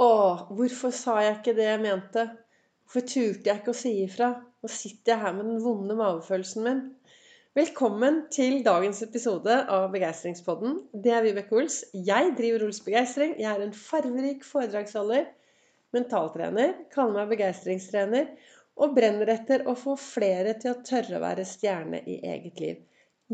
[0.00, 2.22] Åh, hvorfor sa jeg ikke det jeg mente?
[2.88, 4.30] Hvorfor turte jeg ikke å si ifra?
[4.64, 6.80] Nå sitter jeg her med den vonde magefølelsen min.
[7.58, 10.78] Velkommen til dagens episode av Begeistringspodden.
[11.04, 11.82] Det er Vibeke Ols.
[11.92, 13.36] Jeg driver Ols Begeistring.
[13.36, 15.28] Jeg er en farverik foredragsholder,
[15.92, 18.32] mentaltrener, kaller meg begeistringstrener
[18.80, 22.80] og brenner etter å få flere til å tørre å være stjerne i eget liv.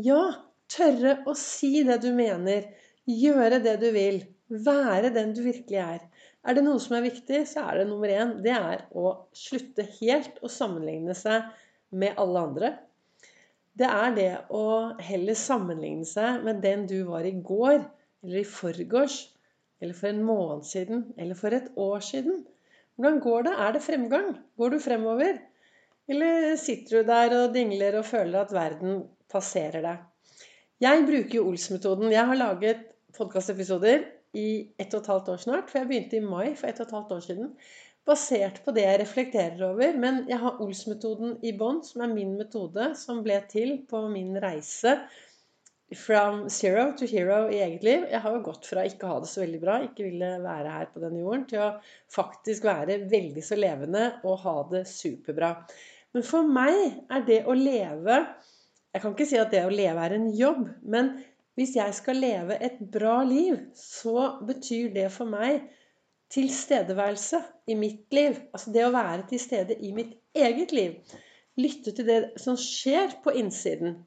[0.03, 0.19] Ja,
[0.67, 2.67] tørre å si det du mener.
[3.07, 4.25] Gjøre det du vil.
[4.51, 6.03] Være den du virkelig er.
[6.47, 8.37] Er det noe som er viktig, så er det nummer én.
[8.43, 11.49] Det er å slutte helt å sammenligne seg
[11.91, 12.69] med alle andre.
[13.77, 14.67] Det er det å
[15.03, 17.81] heller sammenligne seg med den du var i går,
[18.23, 19.19] eller i forgårs,
[19.83, 22.41] eller for en måned siden, eller for et år siden.
[22.95, 23.55] Hvordan går det?
[23.67, 24.31] Er det fremgang?
[24.57, 25.41] Går du fremover?
[26.07, 30.05] Eller sitter du der og dingler og føler at verden passerer deg?
[30.81, 32.07] Jeg bruker jo Ols-metoden.
[32.13, 32.87] Jeg har laget
[33.17, 35.69] podkastepisoder i ett og et halvt år snart.
[35.71, 37.53] For jeg begynte i mai for ett og et halvt år siden.
[38.07, 39.97] Basert på det jeg reflekterer over.
[39.99, 44.37] Men jeg har Ols-metoden i bånn, som er min metode, som ble til på min
[44.43, 44.99] reise
[45.95, 48.05] from zero to hero i eget liv.
[48.11, 50.89] Jeg har jo gått fra ikke ha det så veldig bra, ikke ville være her
[50.91, 51.69] på denne jorden, til å
[52.11, 55.53] faktisk være veldig så levende og ha det superbra.
[56.15, 58.21] Men for meg er det å leve
[58.95, 61.09] Jeg kan ikke si at det å leve er en jobb, men
[61.57, 65.63] hvis jeg skal leve et bra liv, så betyr det for meg
[66.33, 67.39] tilstedeværelse
[67.71, 68.37] i mitt liv.
[68.53, 70.99] Altså det å være til stede i mitt eget liv.
[71.57, 73.97] Lytte til det som skjer på innsiden.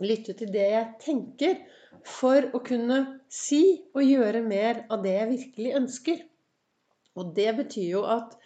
[0.00, 1.58] Lytte til det jeg tenker,
[2.06, 6.22] for å kunne si og gjøre mer av det jeg virkelig ønsker.
[7.20, 8.38] Og det betyr jo at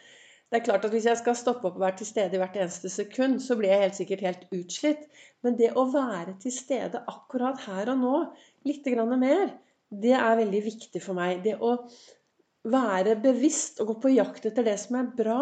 [0.55, 2.55] det er klart at Hvis jeg skal stoppe opp og være til stede i hvert
[2.55, 5.09] eneste sekund, så blir jeg helt sikkert helt utslitt.
[5.43, 8.21] Men det å være til stede akkurat her og nå,
[8.63, 8.87] litt
[9.19, 9.51] mer,
[9.91, 11.43] det er veldig viktig for meg.
[11.43, 11.75] Det å
[12.71, 15.41] være bevisst og gå på jakt etter det som er bra.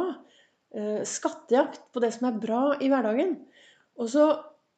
[0.73, 3.37] Eh, skattejakt på det som er bra i hverdagen.
[4.01, 4.31] Og så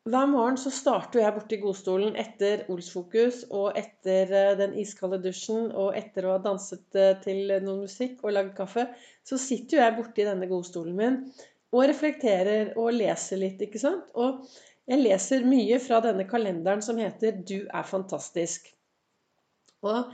[0.05, 5.70] hver morgen så starter jeg borti godstolen etter Olsfokus og etter eh, den iskalde dusjen
[5.72, 8.84] og etter å ha danset eh, til noe musikk og lagd kaffe.
[9.25, 11.19] Så sitter jeg borti denne godstolen min
[11.75, 14.04] og reflekterer og leser litt, ikke sant.
[14.15, 14.44] Og
[14.92, 18.69] jeg leser mye fra denne kalenderen som heter 'Du er fantastisk'.
[19.88, 20.12] Og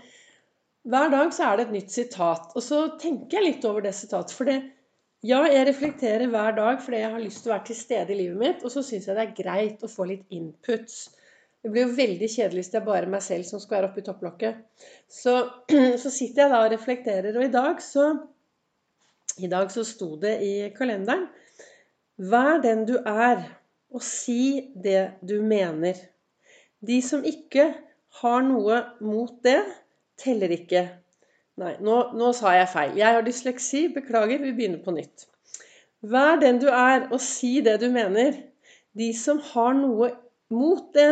[0.87, 2.55] hver dag så er det et nytt sitat.
[2.55, 4.33] Og så tenker jeg litt over det sitatet.
[4.39, 4.63] For det,
[5.27, 8.19] ja, jeg reflekterer hver dag fordi jeg har lyst til å være til stede i
[8.23, 8.63] livet mitt.
[8.65, 11.11] Og så syns jeg det er greit å få litt inputs.
[11.61, 14.05] Det blir jo veldig kjedelig hvis det er bare meg selv som skal være oppi
[14.07, 14.63] topplokket.
[15.13, 15.35] Så,
[16.03, 17.37] så sitter jeg da og reflekterer.
[17.37, 18.13] Og i dag så
[19.41, 21.29] I dag så sto det i kalenderen
[22.21, 23.47] Vær den du er,
[23.89, 25.97] og si det du mener.
[26.85, 27.71] De som ikke
[28.21, 29.63] har noe mot det,
[30.21, 30.83] teller ikke.
[31.61, 32.95] Nei, nå, nå, sa jeg feil.
[32.97, 33.83] Jeg har dysleksi.
[33.93, 35.27] Beklager, vi begynner på nytt.
[36.01, 38.39] Vær den du er, og si det du mener.
[38.97, 40.09] De som har noe
[40.57, 41.11] mot det,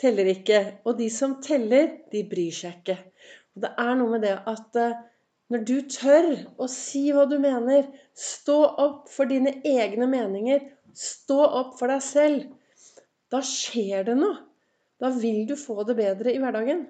[0.00, 0.60] teller ikke.
[0.86, 3.00] Og de som teller, de bryr seg ikke.
[3.56, 5.00] Og det er noe med det at eh,
[5.50, 6.30] når du tør
[6.62, 10.62] å si hva du mener, stå opp for dine egne meninger,
[10.94, 12.46] stå opp for deg selv,
[13.34, 14.38] da skjer det noe.
[15.02, 16.84] Da vil du få det bedre i hverdagen.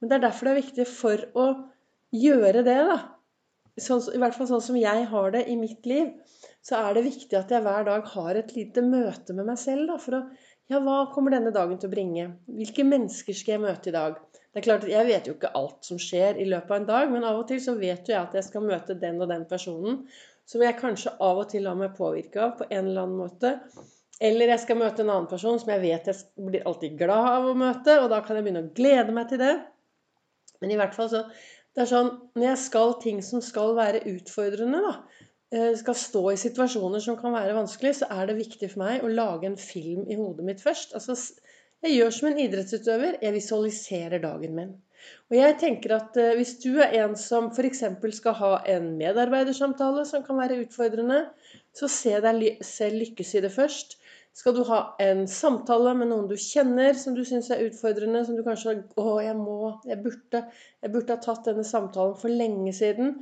[0.00, 1.46] Men det er derfor det er viktig for å
[2.12, 2.98] gjøre det, da.
[3.80, 6.10] Sånn, I hvert fall sånn som jeg har det i mitt liv.
[6.62, 9.88] Så er det viktig at jeg hver dag har et lite møte med meg selv.
[9.88, 10.24] da, For å
[10.70, 12.26] Ja, hva kommer denne dagen til å bringe?
[12.46, 14.20] Hvilke mennesker skal jeg møte i dag?
[14.52, 16.86] Det er klart at Jeg vet jo ikke alt som skjer i løpet av en
[16.86, 19.28] dag, men av og til så vet jo jeg at jeg skal møte den og
[19.28, 20.04] den personen
[20.48, 23.54] som jeg kanskje av og til lar meg påvirke av på en eller annen måte.
[24.22, 27.48] Eller jeg skal møte en annen person som jeg vet jeg blir alltid glad av
[27.48, 29.54] å møte, og da kan jeg begynne å glede meg til det.
[30.62, 31.26] Men i hvert fall så
[31.72, 34.94] det er sånn Når jeg skal ting som skal være utfordrende, da,
[35.54, 39.04] eh, skal stå i situasjoner som kan være vanskelig, så er det viktig for meg
[39.04, 40.92] å lage en film i hodet mitt først.
[40.98, 41.16] Altså,
[41.82, 43.18] jeg gjør som en idrettsutøver.
[43.24, 44.74] Jeg visualiserer dagen min.
[45.32, 47.82] Og jeg tenker at eh, Hvis du er en som f.eks.
[48.18, 51.24] skal ha en medarbeidersamtale som kan være utfordrende,
[51.74, 53.96] så se deg selv lykkes i det først.
[54.32, 58.36] Skal du ha en samtale med noen du kjenner som du syns er utfordrende, som
[58.38, 60.40] du kanskje 'Å, jeg må jeg burde,
[60.82, 63.18] jeg burde ha tatt denne samtalen for lenge siden.'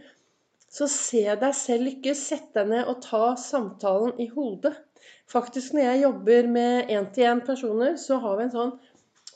[0.71, 2.21] Så se deg selv lykkes.
[2.31, 4.77] Sett deg ned og ta samtalen i hodet.
[5.27, 8.77] Faktisk når jeg jobber med én-til-én-personer, så har vi en sånn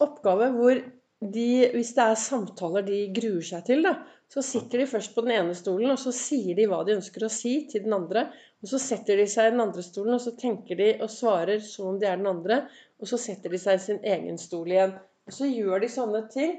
[0.05, 3.97] oppgave hvor de, hvis det er samtaler de gruer seg til, da,
[4.33, 7.27] så sitter de først på den ene stolen, og så sier de hva de ønsker
[7.27, 8.27] å si til den andre.
[8.65, 11.61] Og så setter de seg i den andre stolen, og så tenker de og svarer
[11.63, 12.65] som om de er den andre.
[12.99, 14.97] Og så setter de seg i sin egen stol igjen.
[15.29, 16.57] Og så gjør de sånne ting.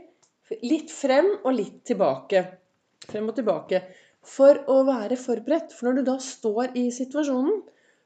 [0.62, 2.46] Litt frem og litt tilbake.
[3.10, 3.84] Frem og tilbake.
[4.26, 5.74] for å være forberedt.
[5.76, 7.60] For når du da står i situasjonen,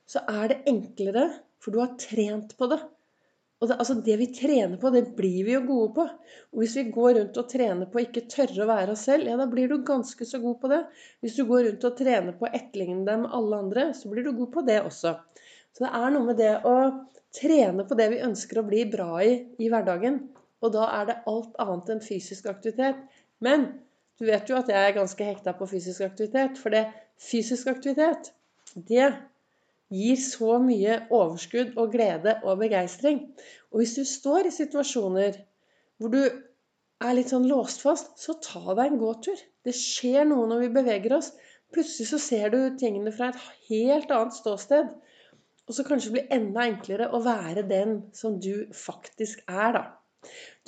[0.10, 1.30] så er det enklere,
[1.64, 2.80] for du har trent på det.
[3.60, 6.06] Og det, altså det vi trener på, det blir vi jo gode på.
[6.54, 9.28] Og hvis vi går rundt og trener på å ikke tørre å være oss selv,
[9.28, 10.80] ja, da blir du ganske så god på det.
[11.20, 14.24] Hvis du går rundt og trener på å etterligne deg med alle andre, så blir
[14.24, 15.18] du god på det også.
[15.76, 16.76] Så det er noe med det å
[17.36, 20.22] trene på det vi ønsker å bli bra i i hverdagen.
[20.64, 23.04] Og da er det alt annet enn fysisk aktivitet.
[23.44, 23.68] Men
[24.20, 26.60] du vet jo at jeg er ganske hekta på fysisk aktivitet.
[26.60, 26.88] For det
[27.20, 28.32] fysisk aktivitet,
[28.88, 29.12] det
[29.94, 33.24] gir så mye overskudd og glede og begeistring.
[33.72, 35.40] Og hvis du står i situasjoner
[36.00, 39.40] hvor du er litt sånn låst fast, så ta deg en gåtur.
[39.66, 41.32] Det skjer noe når vi beveger oss.
[41.74, 44.90] Plutselig så ser du tingene fra et helt annet ståsted.
[45.70, 49.84] Og så kanskje det blir enda enklere å være den som du faktisk er, da.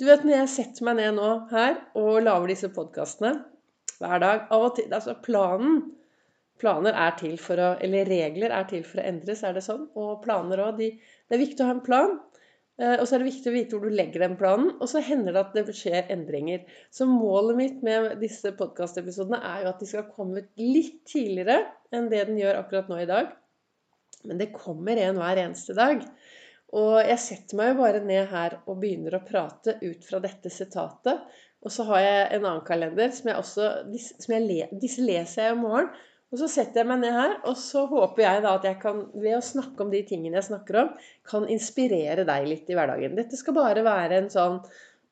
[0.00, 3.34] Du vet når jeg setter meg ned nå her og lager disse podkastene
[3.98, 5.82] hver dag Av og til Altså planen
[6.60, 9.88] Planer er til for å Eller regler er til for å endres, er det sånn?
[9.98, 10.78] Og planer òg.
[10.78, 10.92] De,
[11.28, 12.18] det er viktig å ha en plan.
[12.80, 14.72] Eh, og så er det viktig å vite hvor du legger den planen.
[14.78, 16.64] Og så hender det at det skjer endringer.
[16.94, 21.64] Så målet mitt med disse podkastepisodene er jo at de skal komme ut litt tidligere
[21.92, 23.32] enn det den gjør akkurat nå i dag.
[24.28, 26.04] Men det kommer en hver eneste dag.
[26.72, 30.52] Og jeg setter meg jo bare ned her og begynner å prate ut fra dette
[30.52, 31.20] sitatet.
[31.62, 35.58] Og så har jeg en annen kalender som jeg også som jeg, Disse leser jeg
[35.58, 35.92] om morgenen.
[36.32, 39.02] Og så setter jeg meg ned her, og så håper jeg da at jeg kan,
[39.20, 40.94] ved å snakke om de tingene jeg snakker om,
[41.28, 43.18] kan inspirere deg litt i hverdagen.
[43.18, 44.56] Dette skal bare være en sånn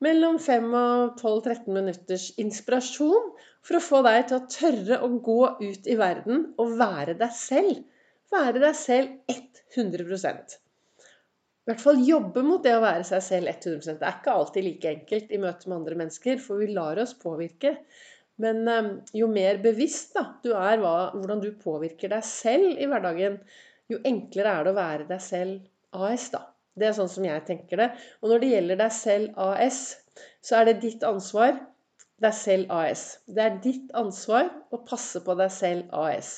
[0.01, 3.29] mellom 5 og 12-13 minutters inspirasjon
[3.61, 7.37] for å få deg til å tørre å gå ut i verden og være deg
[7.37, 7.83] selv.
[8.31, 9.33] Være deg selv
[9.75, 14.35] 100% I hvert fall jobbe mot det å være seg selv 100 Det er ikke
[14.39, 17.75] alltid like enkelt i møte med andre mennesker, for vi lar oss påvirke.
[18.41, 22.87] Men ehm, jo mer bevisst da, du er hva, hvordan du påvirker deg selv i
[22.89, 23.37] hverdagen,
[23.91, 26.45] jo enklere er det å være deg selv AS, da.
[26.79, 27.89] Det er sånn som jeg tenker det.
[28.23, 29.81] Og når det gjelder deg selv AS,
[30.41, 31.57] så er det ditt ansvar
[32.21, 33.05] deg selv AS.
[33.27, 36.35] Det er ditt ansvar å passe på deg selv AS.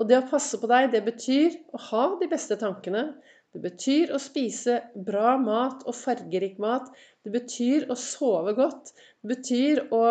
[0.00, 3.10] Og det å passe på deg, det betyr å ha de beste tankene.
[3.52, 4.78] Det betyr å spise
[5.08, 6.88] bra mat og fargerik mat.
[7.24, 8.94] Det betyr å sove godt.
[9.20, 10.02] Det betyr å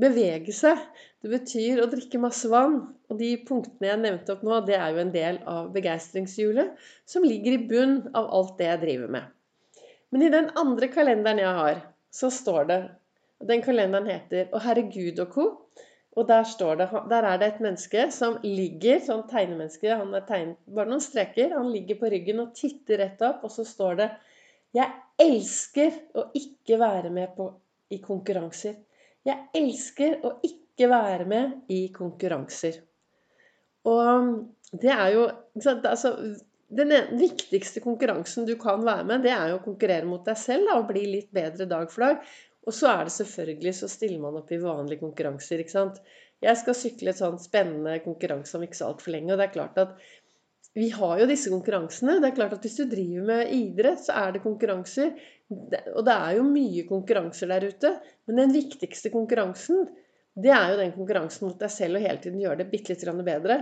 [0.00, 0.80] bevege seg.
[1.22, 2.80] Det betyr å drikke masse vann.
[3.10, 7.26] Og de punktene jeg nevnte opp nå, det er jo en del av begeistringshjulet som
[7.26, 9.30] ligger i bunn av alt det jeg driver med.
[10.12, 12.80] Men i den andre kalenderen jeg har, så står det
[13.42, 15.46] og Den kalenderen heter 'Å herregud og co'.
[16.14, 16.44] Og der,
[16.76, 21.00] det, der er det et menneske som ligger, sånn tegnemenneske, han er tegnet bare noen
[21.00, 24.10] streker, han ligger på ryggen og titter rett opp, og så står det
[24.76, 27.48] 'Jeg elsker å ikke være med på,
[27.90, 28.76] i konkurranser'.
[29.28, 32.80] Jeg elsker å ikke være med i konkurranser.
[33.88, 34.32] Og
[34.82, 36.14] det er jo altså,
[36.72, 40.70] Den viktigste konkurransen du kan være med, det er jo å konkurrere mot deg selv
[40.70, 42.32] da, og bli litt bedre dag for dag.
[42.66, 45.60] Og så er det selvfølgelig så stiller man opp i vanlige konkurranser.
[45.60, 45.98] ikke sant?
[46.42, 49.34] Jeg skal sykle et sånt spennende konkurranse om ikke så altfor lenge.
[49.34, 49.94] Og det er klart at
[50.74, 52.16] vi har jo disse konkurransene.
[52.20, 55.12] Det er klart at Hvis du driver med idrett, så er det konkurranser.
[55.52, 57.90] Og det er jo mye konkurranser der ute.
[58.26, 59.84] Men den viktigste konkurransen,
[60.32, 63.24] det er jo den konkurransen mot deg selv og hele tiden gjøre det bitte litt
[63.26, 63.58] bedre.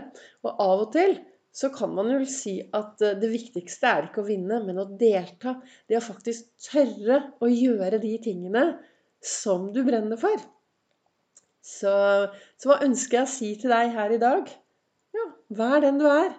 [0.47, 1.19] Og av og til
[1.51, 4.87] så kan man jo si at eh, det viktigste er ikke å vinne, men å
[5.01, 5.57] delta.
[5.91, 8.65] Det å faktisk tørre å gjøre de tingene
[9.19, 10.39] som du brenner for.
[11.61, 11.91] Så,
[12.57, 14.47] så hva ønsker jeg å si til deg her i dag?
[15.17, 15.27] Ja,
[15.59, 16.31] vær den du er.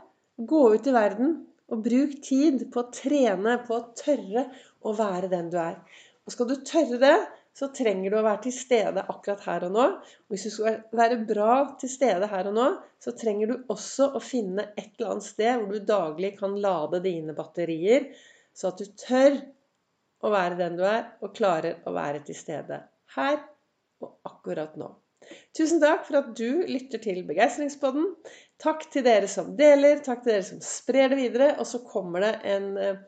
[0.48, 1.36] Gå ut i verden
[1.72, 4.48] og bruk tid på å trene, på å tørre
[4.82, 5.78] å være den du er.
[6.26, 7.16] Og skal du tørre det,
[7.58, 9.86] så trenger du å være til stede akkurat her og nå.
[10.26, 12.68] Og hvis du skal være bra til stede her og nå,
[13.04, 17.04] så trenger du også å finne et eller annet sted hvor du daglig kan lade
[17.04, 18.08] dine batterier,
[18.56, 19.42] så at du tør
[20.22, 22.84] å være den du er, og klarer å være til stede
[23.18, 23.40] her
[24.02, 24.92] og akkurat nå.
[25.58, 28.08] Tusen takk for at du lytter til Begeistringspodden.
[28.62, 31.50] Takk til dere som deler, takk til dere som sprer det videre.
[31.60, 33.00] Og så kommer det en uh,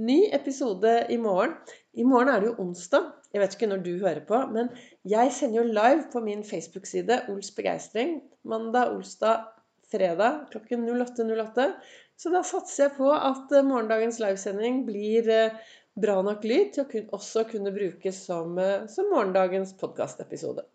[0.00, 1.54] ny episode i morgen.
[1.92, 3.10] I morgen er det jo onsdag.
[3.32, 4.70] Jeg vet ikke når du hører på, men
[5.08, 8.18] jeg sender jo live på min Facebook-side Ols begeistring.
[8.48, 9.46] Mandag, onsdag,
[9.92, 11.28] fredag klokken 08.08.
[11.44, 11.68] 08.
[12.16, 15.72] Så da satser jeg på at uh, morgendagens livesending blir uh,
[16.02, 18.56] bra nok lyd til å også kunne brukes som,
[18.88, 20.64] som morgendagens podkastepisode.